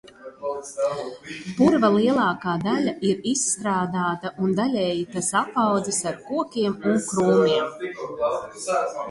Purva 1.57 1.91
lielākā 1.95 2.55
daļa 2.63 2.93
ir 3.09 3.21
izstrādāta 3.33 4.33
un 4.47 4.57
daļēji 4.61 5.05
tas 5.13 5.31
apaudzis 5.43 6.01
ar 6.15 6.19
kokiem 6.33 6.77
un 6.95 6.99
krūmiem. 7.11 7.71